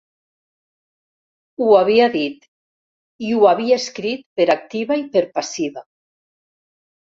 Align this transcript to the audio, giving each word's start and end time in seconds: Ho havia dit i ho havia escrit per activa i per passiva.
Ho 1.63 1.67
havia 1.81 2.07
dit 2.15 2.49
i 3.27 3.35
ho 3.37 3.45
havia 3.53 3.79
escrit 3.85 4.27
per 4.41 4.51
activa 4.59 5.01
i 5.07 5.07
per 5.15 5.27
passiva. 5.41 5.89